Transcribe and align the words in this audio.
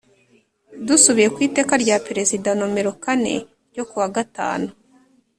Dusubiye 0.87 1.27
ku 1.33 1.39
Iteka 1.47 1.73
rya 1.83 1.97
Perezida 2.07 2.49
nomero 2.59 2.91
kane 3.03 3.33
ryo 3.71 3.83
kuwa 3.89 4.07
gatanu 4.15 4.67